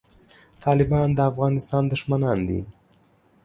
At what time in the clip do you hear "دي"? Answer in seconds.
2.49-2.61